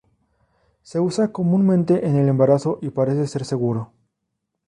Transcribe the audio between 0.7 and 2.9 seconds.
Se usa comúnmente en el embarazo y